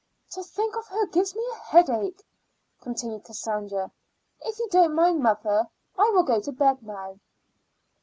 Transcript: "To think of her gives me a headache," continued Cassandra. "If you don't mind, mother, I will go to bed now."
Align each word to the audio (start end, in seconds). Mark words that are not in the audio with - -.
"To 0.31 0.41
think 0.43 0.75
of 0.75 0.87
her 0.87 1.05
gives 1.05 1.35
me 1.35 1.43
a 1.53 1.57
headache," 1.59 2.23
continued 2.81 3.23
Cassandra. 3.23 3.91
"If 4.43 4.57
you 4.57 4.67
don't 4.71 4.95
mind, 4.95 5.21
mother, 5.21 5.69
I 5.95 6.09
will 6.15 6.23
go 6.23 6.41
to 6.41 6.51
bed 6.51 6.81
now." 6.81 7.19